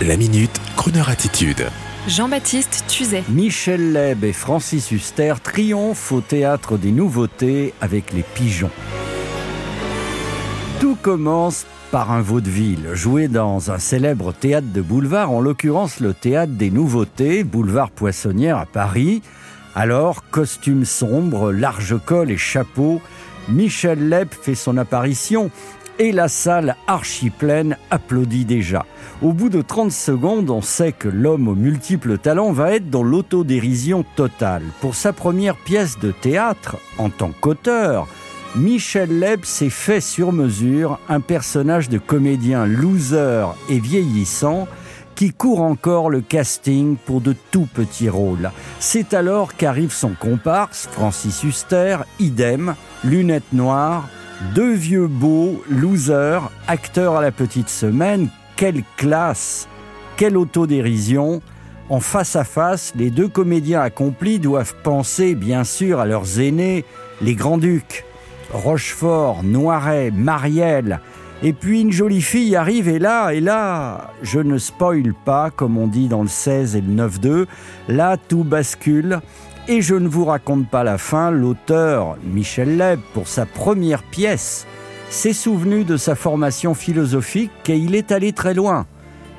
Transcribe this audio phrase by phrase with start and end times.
[0.00, 1.68] La minute, Kroneur attitude.
[2.08, 3.22] Jean-Baptiste Tuzet.
[3.28, 8.70] Michel Leb et Francis Huster triomphent au théâtre des nouveautés avec les pigeons.
[10.80, 16.14] Tout commence par un vaudeville joué dans un célèbre théâtre de boulevard, en l'occurrence le
[16.14, 19.22] théâtre des nouveautés, boulevard Poissonnière à Paris.
[19.76, 23.00] Alors, costume sombre, large col et chapeau,
[23.48, 25.50] Michel Leb fait son apparition
[25.98, 28.86] et la salle archi-pleine applaudit déjà.
[29.22, 33.02] Au bout de 30 secondes, on sait que l'homme aux multiples talents va être dans
[33.02, 34.62] l'autodérision totale.
[34.80, 38.08] Pour sa première pièce de théâtre, en tant qu'auteur,
[38.54, 44.68] Michel Leb s'est fait sur mesure un personnage de comédien loser et vieillissant
[45.14, 48.50] qui court encore le casting pour de tout petits rôles.
[48.78, 52.74] C'est alors qu'arrive son comparse, Francis Huster, idem,
[53.04, 54.08] lunettes noires,
[54.54, 59.68] deux vieux beaux, losers, acteurs à la petite semaine, quelle classe,
[60.16, 61.42] quelle autodérision.
[61.88, 66.84] En face à face, les deux comédiens accomplis doivent penser bien sûr à leurs aînés,
[67.20, 68.04] les grands-ducs.
[68.52, 71.00] Rochefort, Noiret, Marielle.
[71.42, 75.76] Et puis une jolie fille arrive et là, et là, je ne spoil pas, comme
[75.76, 77.46] on dit dans le 16 et le 9-2,
[77.88, 79.20] là tout bascule.
[79.68, 84.66] Et je ne vous raconte pas la fin, l'auteur, Michel Leb, pour sa première pièce,
[85.08, 88.86] s'est souvenu de sa formation philosophique et il est allé très loin.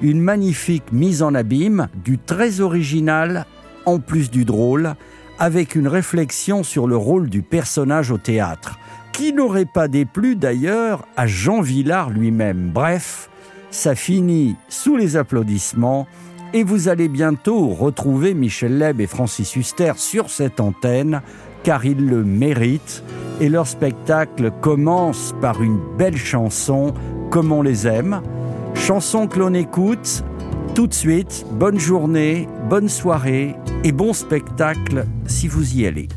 [0.01, 3.45] Une magnifique mise en abîme, du très original,
[3.85, 4.95] en plus du drôle,
[5.39, 8.79] avec une réflexion sur le rôle du personnage au théâtre,
[9.11, 12.71] qui n'aurait pas déplu d'ailleurs à Jean Villard lui-même.
[12.73, 13.29] Bref,
[13.71, 16.07] ça finit sous les applaudissements
[16.53, 21.21] et vous allez bientôt retrouver Michel Leb et Francis Huster sur cette antenne,
[21.63, 23.03] car ils le méritent.
[23.41, 26.93] Et leur spectacle commence par une belle chanson,
[27.31, 28.21] comme on les aime.
[28.75, 30.23] Chanson que l'on écoute
[30.75, 31.45] tout de suite.
[31.51, 36.07] Bonne journée, bonne soirée et bon spectacle si vous y allez.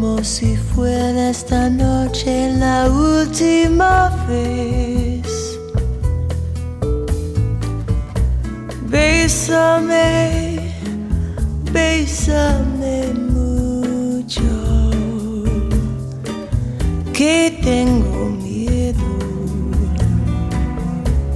[0.00, 5.58] Como si fuera esta noche la última vez.
[8.88, 10.72] Bésame,
[11.70, 14.40] bésame mucho,
[17.12, 19.04] que tengo miedo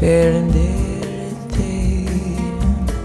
[0.01, 1.37] perderte,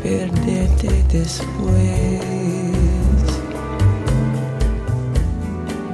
[0.03, 2.88] perderte después.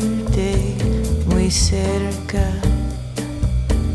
[0.00, 0.76] sentirte
[1.26, 2.44] muy cerca,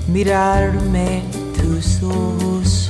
[0.07, 1.23] mirarme
[1.57, 2.89] tus ojos,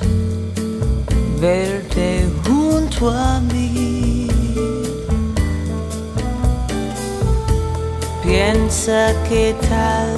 [1.39, 4.27] verte junto a mí.
[8.23, 10.15] Piensa que tal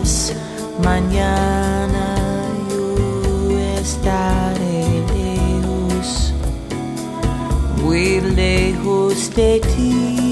[0.00, 0.34] vez
[0.82, 2.16] mañana
[2.70, 6.34] yo estaré lejos,
[7.82, 10.31] muy lejos de ti.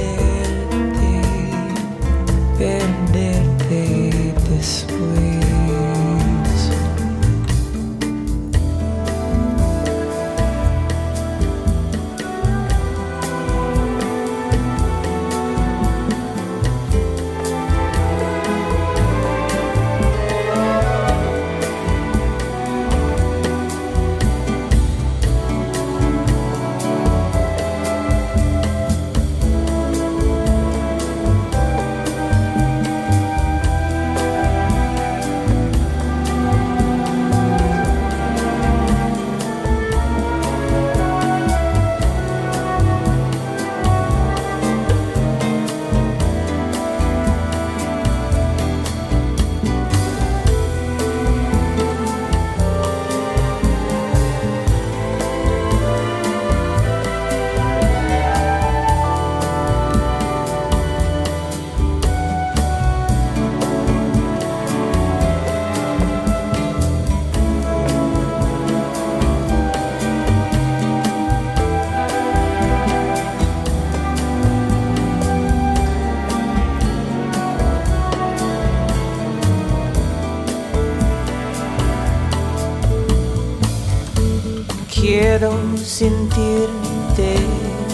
[85.31, 87.37] Quiero sentirte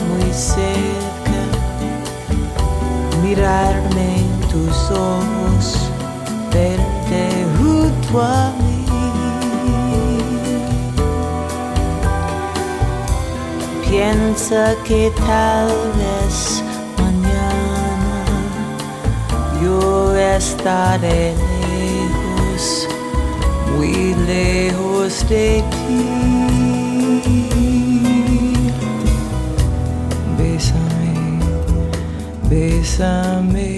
[0.10, 1.40] muy cerca,
[3.22, 5.92] mirarme en tus ojos,
[6.52, 8.86] verte junto a mí.
[13.88, 15.68] Piensa que tal
[16.00, 16.64] vez
[16.98, 18.26] mañana
[19.62, 22.88] yo estaré lejos,
[23.76, 26.87] muy lejos de ti.
[30.38, 31.40] Bésame,
[32.50, 33.78] bésame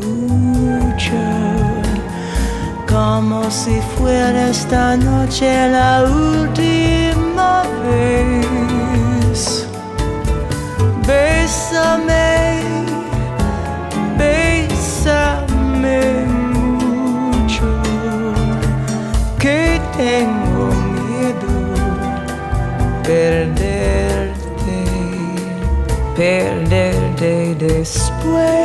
[0.00, 1.22] mucho,
[2.88, 8.71] como si fuera esta noche la última vez.
[23.02, 24.34] Perderte,
[26.16, 28.62] perderte después.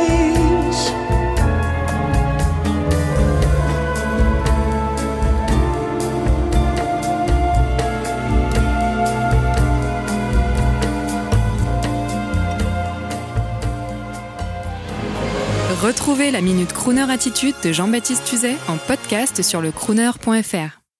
[15.80, 20.77] Retrouvez la Minute Crooner Attitude de Jean-Baptiste Tuzet en podcast sur le crooner.fr.